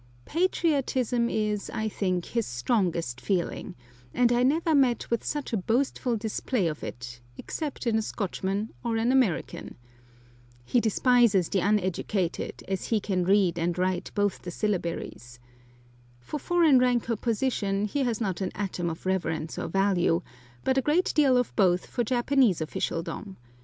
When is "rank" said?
16.79-17.07